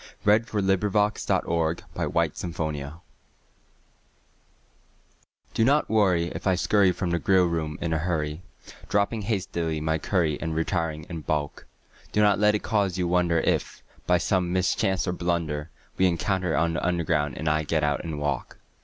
[0.25, 3.01] CUPID'S DARTS (Which are a growing menace to the public)
[5.53, 8.41] Do not worry if I scurry from the grill room in a hurry,
[8.89, 11.67] Dropping hastily my curry and re tiring into balk;
[12.11, 15.69] Do not let it cause you wonder if, by some mischance or blunder,
[15.99, 18.57] We encounter on the Underground and I get out and walk.